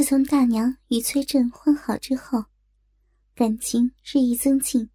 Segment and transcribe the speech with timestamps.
[0.00, 2.42] 自从大娘与崔振欢好之后，
[3.34, 4.88] 感情日益增进。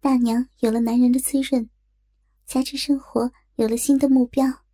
[0.00, 1.70] 大娘有了男人的滋润，
[2.44, 4.64] 加之生活有了新的目标，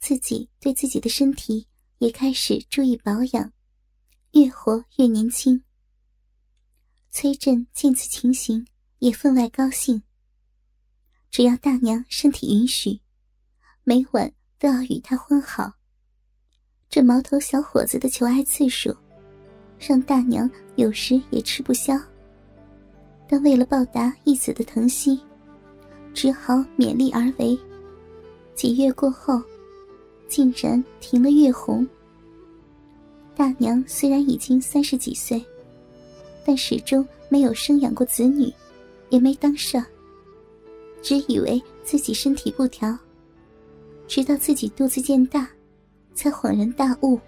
[0.00, 1.68] 自己对自己的身体
[1.98, 3.52] 也开始注意保养，
[4.32, 5.62] 越活越年轻。
[7.10, 8.66] 崔振见此情形，
[8.98, 10.02] 也分外高兴。
[11.30, 13.00] 只要大娘身体允许，
[13.84, 15.74] 每晚都要与他欢好。
[16.94, 18.94] 这毛头小伙子的求爱次数，
[19.80, 21.98] 让大娘有时也吃不消。
[23.28, 25.18] 但为了报答义子的疼惜，
[26.14, 27.58] 只好勉力而为。
[28.54, 29.42] 几月过后，
[30.28, 31.84] 竟然停了月红。
[33.34, 35.44] 大娘虽然已经三十几岁，
[36.46, 38.54] 但始终没有生养过子女，
[39.08, 39.84] 也没当事儿，
[41.02, 42.96] 只以为自己身体不调，
[44.06, 45.50] 直到自己肚子渐大。
[46.14, 47.18] 才恍然大悟。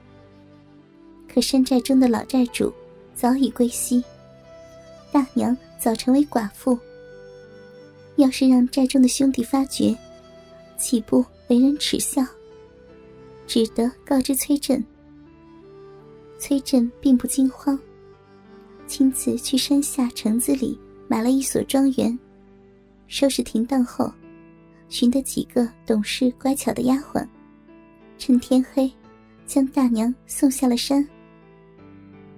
[1.29, 2.73] 可山寨中的老寨主
[3.15, 4.03] 早已归西，
[5.13, 6.79] 大娘早成为寡妇。
[8.17, 9.95] 要是让寨中的兄弟发觉，
[10.79, 12.25] 岂不为人耻笑？
[13.47, 14.83] 只得告知崔振。
[16.39, 17.79] 崔振并不惊慌，
[18.87, 20.79] 亲自去山下城子里
[21.09, 22.19] 买了一所庄园，
[23.07, 24.11] 收拾停当后，
[24.89, 27.27] 寻得几个懂事乖巧的丫鬟。
[28.19, 28.91] 趁天黑，
[29.47, 31.07] 将大娘送下了山。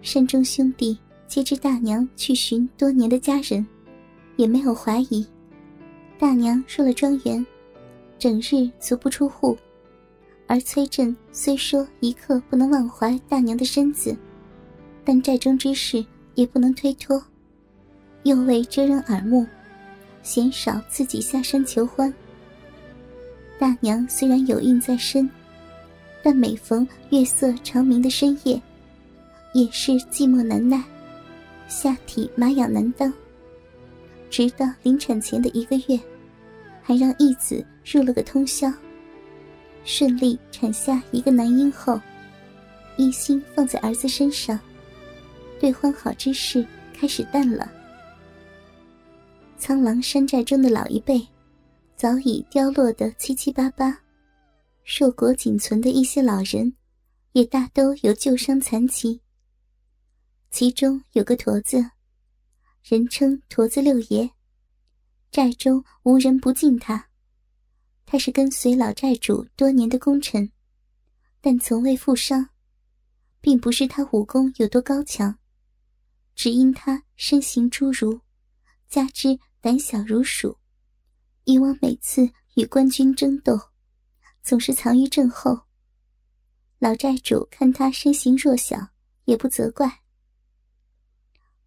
[0.02, 3.66] 山中兄弟皆知大娘去寻多年的家人，
[4.36, 5.26] 也没有怀疑。
[6.18, 7.44] 大娘入了庄园，
[8.18, 9.56] 整日足不出户。
[10.46, 14.16] 而崔振虽说一刻不能忘怀大娘的身子，
[15.04, 17.22] 但寨中之事也不能推脱，
[18.24, 19.46] 又为遮人耳目，
[20.22, 22.12] 鲜少自己下山求欢。
[23.58, 25.28] 大娘虽然有孕在身。
[26.22, 28.60] 但每逢月色长明的深夜，
[29.54, 30.82] 也是寂寞难耐，
[31.68, 33.12] 下体麻痒难当。
[34.28, 35.98] 直到临产前的一个月，
[36.82, 38.70] 还让义子入了个通宵，
[39.84, 41.98] 顺利产下一个男婴后，
[42.96, 44.58] 一心放在儿子身上，
[45.58, 47.70] 对欢好之事开始淡了。
[49.56, 51.26] 苍狼山寨中的老一辈，
[51.96, 53.98] 早已凋落的七七八八。
[54.90, 56.74] 硕果仅存的一些老人，
[57.32, 59.20] 也大都有旧伤残疾。
[60.50, 61.90] 其中有个驼子，
[62.82, 64.30] 人称驼子六爷，
[65.30, 67.10] 寨中无人不敬他。
[68.06, 70.50] 他是跟随老寨主多年的功臣，
[71.42, 72.48] 但从未负伤，
[73.42, 75.38] 并不是他武功有多高强，
[76.34, 78.22] 只因他身形侏儒，
[78.88, 80.56] 加之胆小如鼠，
[81.44, 83.60] 以往每次与官军争斗。
[84.48, 85.60] 总是藏于阵后。
[86.78, 88.78] 老寨主看他身形弱小，
[89.26, 90.00] 也不责怪。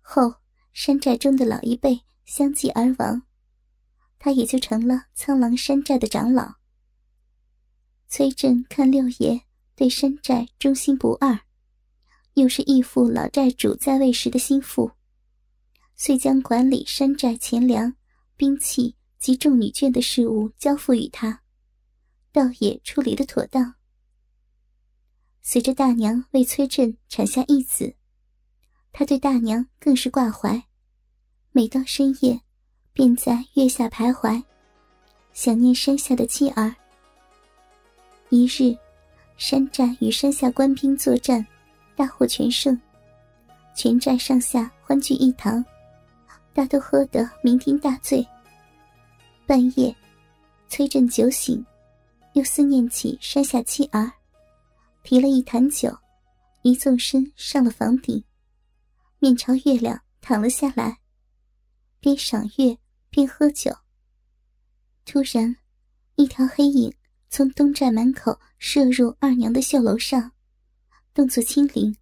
[0.01, 0.33] 后
[0.73, 3.21] 山寨中的老一辈相继而亡，
[4.17, 6.55] 他也就成了苍狼山寨的长老。
[8.07, 9.39] 崔振看六爷
[9.75, 11.39] 对山寨忠心不二，
[12.33, 14.89] 又是义父老寨主在位时的心腹，
[15.95, 17.93] 遂将管理山寨钱粮、
[18.35, 21.43] 兵器及众女眷的事务交付于他。
[22.31, 23.75] 倒也处理的妥当。
[25.41, 27.95] 随着大娘为崔振产下一子，
[28.93, 30.63] 他对大娘更是挂怀，
[31.51, 32.39] 每到深夜，
[32.93, 34.43] 便在月下徘徊，
[35.33, 36.73] 想念山下的妻儿。
[38.29, 38.77] 一日，
[39.35, 41.45] 山寨与山下官兵作战，
[41.95, 42.79] 大获全胜，
[43.75, 45.65] 全寨上下欢聚一堂，
[46.53, 48.25] 大都喝得酩酊大醉。
[49.47, 49.93] 半夜，
[50.69, 51.65] 崔振酒醒。
[52.33, 54.11] 又思念起山下妻儿，
[55.03, 55.95] 提了一坛酒，
[56.61, 58.23] 一纵身上了房顶，
[59.19, 60.99] 面朝月亮躺了下来，
[61.99, 62.77] 边赏月
[63.09, 63.71] 边喝酒。
[65.05, 65.57] 突然，
[66.15, 66.93] 一条黑影
[67.29, 70.31] 从东寨门口射入二娘的绣楼上，
[71.13, 71.93] 动作轻灵，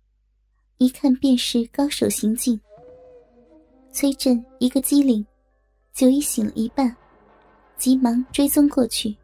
[0.78, 2.60] 一看便是高手行径。
[3.92, 5.25] 崔振一个机灵，
[5.94, 6.96] 酒已醒了一半，
[7.78, 9.18] 急忙追踪过去。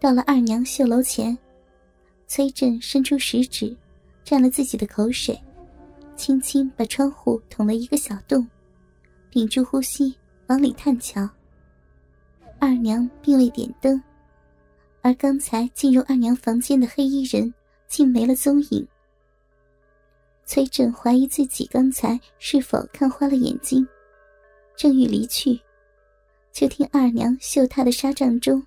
[0.00, 1.36] 到了二娘绣楼前，
[2.28, 3.76] 崔振伸出食指，
[4.24, 5.36] 蘸了自己的口水，
[6.14, 8.46] 轻轻把窗户捅了一个小洞，
[9.30, 10.16] 屏住呼吸
[10.46, 11.28] 往里探瞧。
[12.60, 14.00] 二娘并未点灯，
[15.02, 17.52] 而刚才进入二娘房间的黑衣人
[17.88, 18.86] 竟没了踪影。
[20.44, 23.86] 崔振怀疑自己刚才是否看花了眼睛，
[24.76, 25.60] 正欲离去，
[26.52, 28.64] 就听二娘绣榻的纱帐中。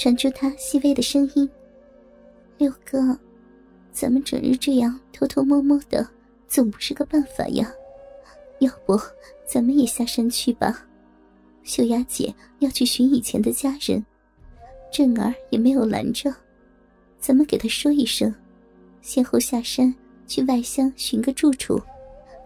[0.00, 1.46] 传出他细微的声音
[2.56, 3.18] ：“六哥，
[3.92, 6.08] 咱们整日这样偷偷摸摸的，
[6.48, 7.70] 总不是个办法呀。
[8.60, 8.98] 要不，
[9.46, 10.86] 咱们也下山去吧。
[11.64, 14.02] 秀雅姐要去寻以前的家人，
[14.90, 16.34] 正儿也没有拦着。
[17.18, 18.34] 咱们给她说一声，
[19.02, 19.94] 先后下山
[20.26, 21.78] 去外乡寻个住处，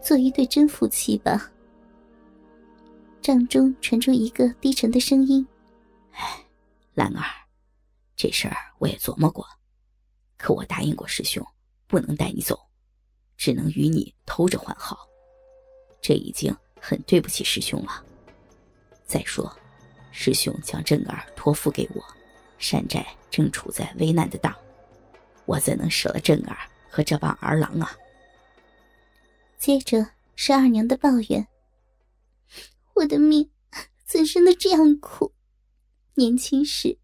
[0.03, 1.53] 做一对真夫妻吧。
[3.23, 5.47] 帐中传出一个低沉的声音
[6.19, 6.45] ：“哎，
[6.95, 7.23] 兰儿，
[8.17, 9.47] 这事儿我也琢磨过。”
[10.37, 11.47] 可我答应过师兄，
[11.87, 12.59] 不能带你走，
[13.37, 15.09] 只能与你偷着换好。
[16.03, 18.05] 这已经很对不起师兄了。
[19.07, 19.51] 再说，
[20.11, 22.05] 师兄将振儿托付给我，
[22.59, 24.55] 山寨正处在危难的当，
[25.47, 26.59] 我怎能舍了振儿
[26.91, 27.97] 和这帮儿郎啊？
[29.59, 30.07] 接着
[30.37, 31.47] 是二娘的抱怨
[32.97, 33.51] ：“我的命
[34.05, 35.33] 怎生的这样苦？
[36.15, 36.99] 年轻时……”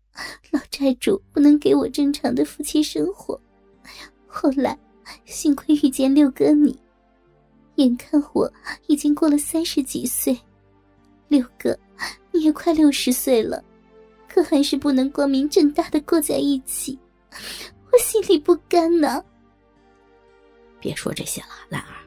[0.51, 3.41] 老债主不能给我正常的夫妻生活，
[4.27, 4.79] 后来
[5.25, 6.77] 幸亏遇见六哥你，
[7.77, 8.53] 眼看我
[8.89, 10.39] 已经过了三十几岁，
[11.29, 11.79] 六哥
[12.33, 13.63] 你也快六十岁了，
[14.29, 16.99] 可还是不能光明正大的过在一起，
[17.93, 19.23] 我心里不甘呐。
[20.81, 22.03] 别说这些了，兰儿，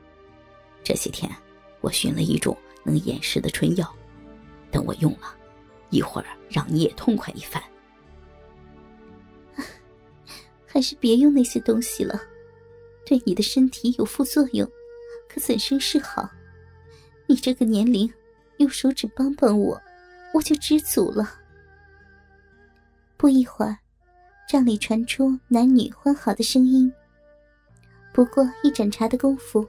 [0.84, 1.32] 这些天
[1.80, 3.88] 我寻了一种能掩饰的春药，
[4.70, 5.36] 等我用了，
[5.90, 7.64] 一会儿让你也痛快一番。
[10.74, 12.20] 还是别用那些东西了，
[13.06, 14.68] 对你的身体有副作用，
[15.30, 16.28] 可怎生是好？
[17.28, 18.12] 你这个年龄，
[18.58, 19.80] 用手指帮帮我，
[20.34, 21.40] 我就知足了。
[23.18, 23.78] 不一会儿，
[24.50, 26.92] 帐里传出男女欢好的声音。
[28.12, 29.64] 不过一盏茶的功夫，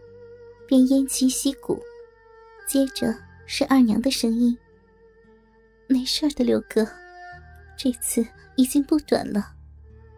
[0.66, 1.78] 便偃旗息鼓。
[2.66, 3.14] 接着
[3.44, 4.56] 是二娘的声音
[5.86, 6.88] ：“没事的，六哥，
[7.76, 8.26] 这次
[8.56, 9.50] 已经不短了。”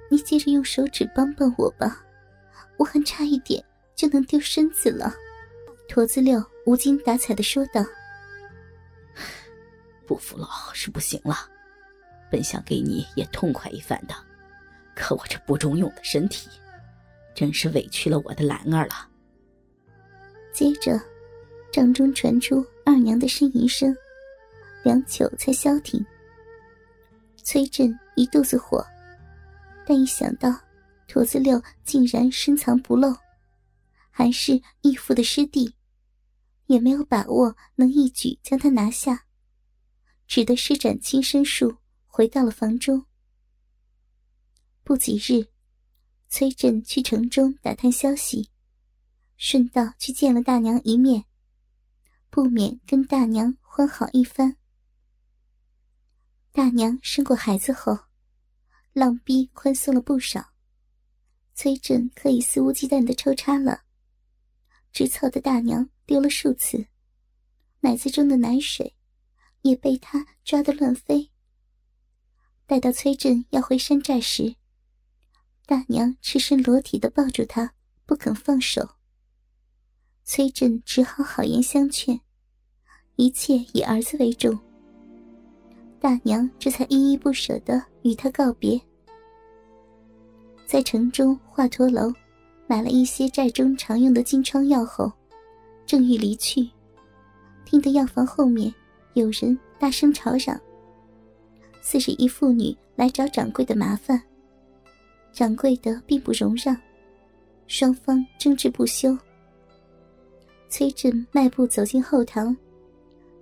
[0.08, 2.05] 你接着用手指帮帮我吧，
[2.76, 3.64] 我还差一点
[3.94, 5.14] 就能丢身子了。”
[5.88, 7.85] 驼子六无精打采的说道。
[10.06, 11.49] “不服老是不行了，
[12.31, 14.14] 本想给你也痛快一番的，
[14.94, 16.49] 可我这不中用的身体，
[17.35, 19.08] 真是委屈了我的兰儿了。”
[20.53, 21.00] 接着，
[21.73, 23.97] 帐中传出二娘的呻吟声，
[24.82, 26.05] 良久才消停。
[27.37, 28.85] 崔振一肚子火。
[29.88, 30.50] 但一想到
[31.06, 33.17] 驼子六竟然深藏不露，
[34.11, 35.77] 还是义父的师弟，
[36.67, 39.27] 也没有把握能一举将他拿下，
[40.27, 41.77] 只得施展轻身术，
[42.09, 43.06] 回到了房中。
[44.83, 45.47] 不几日，
[46.29, 48.50] 崔振去城中打探消息，
[49.37, 51.27] 顺道去见了大娘一面，
[52.29, 54.56] 不免跟大娘欢好一番。
[56.50, 58.06] 大娘生过孩子后。
[58.96, 60.54] 浪逼宽松了不少，
[61.52, 63.82] 崔振可以肆无忌惮的抽插了。
[64.90, 66.87] 直操的大娘丢了数次，
[67.81, 68.96] 奶子中的奶水
[69.60, 71.31] 也被他抓得乱飞。
[72.64, 74.56] 待到崔振要回山寨时，
[75.66, 77.75] 大娘赤身裸体的抱住他，
[78.06, 78.96] 不肯放手。
[80.25, 82.22] 崔振只好好言相劝，
[83.16, 84.58] 一切以儿子为重。
[85.98, 88.81] 大娘这才依依不舍的与他告别，
[90.66, 92.12] 在城中华佗楼
[92.66, 95.10] 买了一些寨中常用的金疮药后，
[95.84, 96.69] 正欲离去，
[97.65, 98.72] 听得药房后面
[99.15, 100.60] 有人大声吵嚷，
[101.81, 104.22] 似是一妇女来找掌柜的麻烦。
[105.32, 106.76] 掌柜的并不容让，
[107.67, 109.17] 双方争执不休。
[110.69, 112.56] 崔振迈步走进后堂，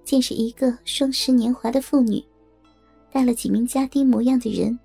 [0.05, 2.25] 见是一个双十年华的妇女。
[3.15, 4.77] 带了几名家丁模样的人，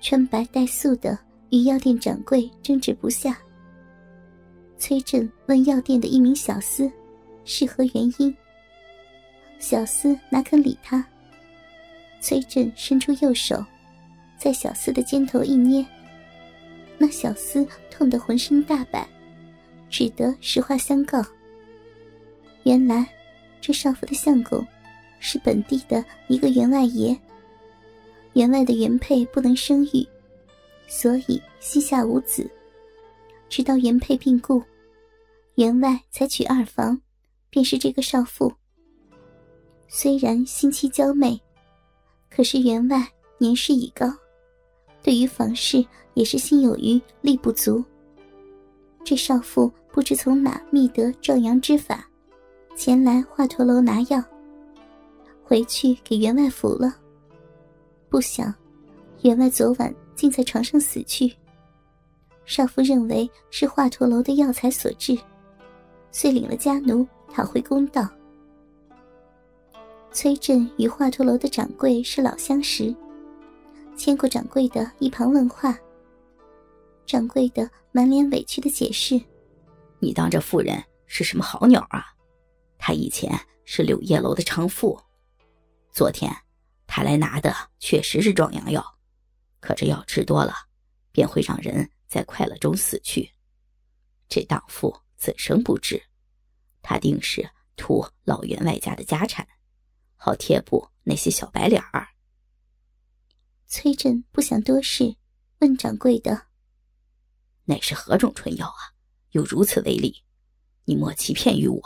[0.00, 1.18] 穿白带素的，
[1.50, 3.36] 与药店掌柜争执不下。
[4.78, 6.88] 崔振问药店的一名小厮，
[7.44, 8.32] 是何原因？
[9.58, 11.04] 小厮哪肯理他。
[12.20, 13.66] 崔振伸出右手，
[14.38, 15.84] 在小厮的肩头一捏，
[16.98, 19.04] 那小厮痛得浑身大摆，
[19.88, 21.20] 只得实话相告。
[22.62, 23.04] 原来，
[23.60, 24.64] 这少妇的相公，
[25.18, 27.18] 是本地的一个员外爷。
[28.34, 30.06] 员外的原配不能生育，
[30.86, 32.48] 所以膝下无子。
[33.48, 34.62] 直到原配病故，
[35.56, 37.00] 员外才娶二房，
[37.50, 38.52] 便是这个少妇。
[39.88, 41.40] 虽然心妻娇媚，
[42.30, 43.04] 可是员外
[43.38, 44.06] 年事已高，
[45.02, 45.84] 对于房事
[46.14, 47.84] 也是心有余力不足。
[49.02, 52.08] 这少妇不知从哪觅得壮阳之法，
[52.76, 54.22] 前来华佗楼拿药，
[55.42, 56.94] 回去给员外服了。
[58.10, 58.52] 不想，
[59.22, 61.32] 员外昨晚竟在床上死去。
[62.44, 65.16] 少妇认为是华佗楼的药材所致，
[66.10, 68.08] 遂领了家奴讨回公道。
[70.10, 72.92] 崔振与华佗楼的掌柜是老相识，
[73.96, 75.78] 牵过掌柜的一旁问话。
[77.06, 79.20] 掌柜的满脸委屈的解释
[80.00, 82.06] ：“你当这妇人是什么好鸟啊？
[82.76, 83.32] 她以前
[83.64, 84.98] 是柳叶楼的娼妇，
[85.92, 86.32] 昨天
[86.92, 88.98] 她来拿的确实是壮阳药，
[89.60, 90.52] 可这药吃多了，
[91.12, 93.30] 便会让人在快乐中死去。
[94.28, 96.02] 这荡妇怎生不知？
[96.82, 99.46] 她定是图老员外家的家产。”
[100.22, 102.08] 好贴补那些小白脸儿。
[103.68, 105.16] 崔振不想多事，
[105.60, 106.48] 问掌柜的
[107.64, 108.98] ：“那是何种春药啊？
[109.30, 110.24] 有如此威力？
[110.86, 111.80] 你莫欺骗于我。”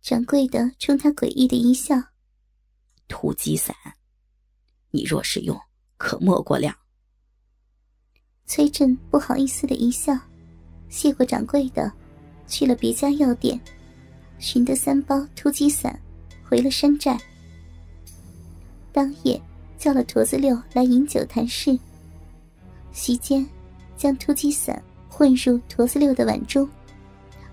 [0.00, 1.94] 掌柜的冲他诡异的一笑
[3.08, 3.76] ：“突击散，
[4.96, 5.60] 你若使用，
[5.98, 6.74] 可莫过量。”
[8.46, 10.16] 崔振不好意思的一笑，
[10.88, 11.92] 谢过掌柜的，
[12.46, 13.60] 去了别家药店，
[14.38, 16.00] 寻得三包突击散，
[16.42, 17.20] 回了山寨。
[18.92, 19.40] 当夜
[19.76, 21.78] 叫了驼子六来饮酒谈事。
[22.92, 23.46] 席间，
[23.96, 26.66] 将突击散混入驼子六的碗中，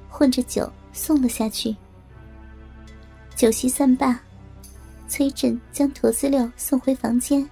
[0.08, 1.76] 混着酒送了下去。
[3.36, 4.22] 酒席散罢，
[5.08, 7.48] 崔振将驼子六送回房间。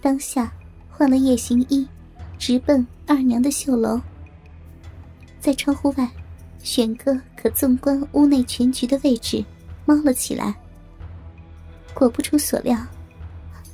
[0.00, 0.52] 当下
[0.90, 1.86] 换了夜行衣，
[2.38, 4.00] 直奔二娘的绣楼。
[5.40, 6.08] 在窗户外，
[6.62, 9.44] 选个可纵观屋内全局的位置，
[9.84, 10.54] 猫了起来。
[11.94, 12.78] 果不出所料，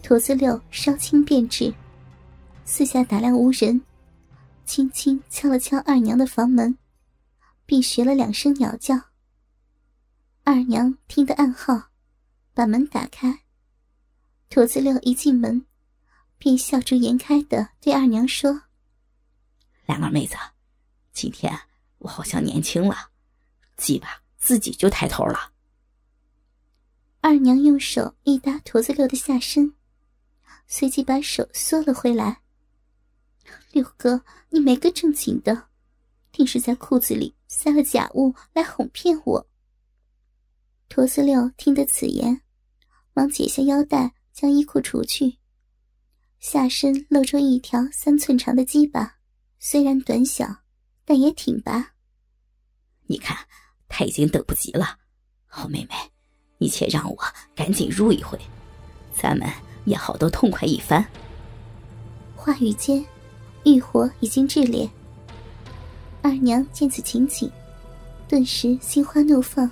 [0.02, 1.72] 驼子六稍轻便至，
[2.64, 3.80] 四下打量无人，
[4.64, 6.76] 轻轻敲了敲二娘的房门，
[7.66, 8.98] 并学了两声鸟叫。
[10.44, 11.87] 二娘听得暗号，
[12.58, 13.44] 把门打开。
[14.50, 15.64] 驼子六一进门，
[16.38, 18.62] 便笑逐颜开的对二娘说
[19.86, 20.34] ：“兰儿妹子，
[21.12, 21.56] 今天
[21.98, 23.12] 我好像年轻了，
[23.76, 25.52] 鸡巴自己就抬头了。”
[27.22, 29.72] 二娘用手一搭驼子六的下身，
[30.66, 32.40] 随即把手缩了回来。
[33.70, 35.68] 六哥，你没个正经的，
[36.32, 39.48] 定是在裤子里塞了假物来哄骗我。
[40.88, 42.42] 驼子六听得此言，
[43.18, 45.38] 忙解下腰带，将衣裤除去，
[46.38, 49.16] 下身露出一条三寸长的鸡巴，
[49.58, 50.58] 虽然短小，
[51.04, 51.94] 但也挺拔。
[53.08, 53.36] 你看，
[53.88, 54.98] 他已经等不及了，
[55.46, 55.96] 好妹妹。
[56.58, 57.18] 你且让我
[57.56, 58.38] 赶紧入一回，
[59.12, 59.50] 咱们
[59.84, 61.04] 也好都痛快一番。
[62.36, 63.04] 话语间，
[63.64, 64.88] 欲火已经炽烈。
[66.22, 67.50] 二娘见此情景，
[68.28, 69.68] 顿时心花怒放，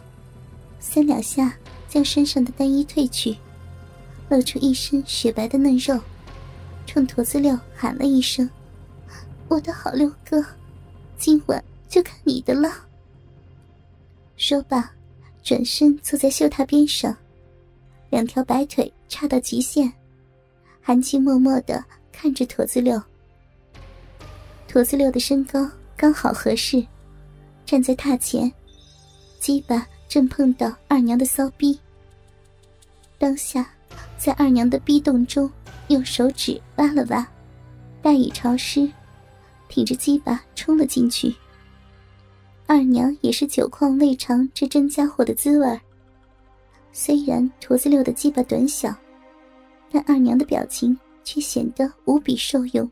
[0.80, 1.56] 三两下
[1.88, 3.36] 将身上的单衣褪去，
[4.28, 5.98] 露出一身雪白的嫩肉，
[6.86, 8.48] 冲驼子六喊了一声
[9.48, 10.44] ：“我的好六哥，
[11.18, 12.70] 今晚就看你的了。”
[14.36, 14.90] 说罢。
[15.42, 17.16] 转身坐在绣榻边上，
[18.10, 19.92] 两条白腿叉到极限，
[20.82, 23.00] 含情脉脉的看着驼子六。
[24.66, 26.84] 驼子六的身高刚好合适，
[27.64, 28.52] 站在榻前，
[29.38, 31.78] 鸡巴正碰到二娘的骚逼。
[33.18, 33.68] 当下，
[34.18, 35.50] 在二娘的逼洞中
[35.88, 37.26] 用手指挖了挖，
[38.02, 38.90] 待已潮湿，
[39.68, 41.34] 挺着鸡巴冲了进去。
[42.66, 45.80] 二娘也是久旷未尝这真家伙的滋味
[46.92, 48.94] 虽然驼子六的鸡巴短小，
[49.90, 52.90] 但二娘的表情却显得无比受用，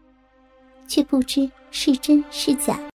[0.87, 2.79] 却不知是真是假。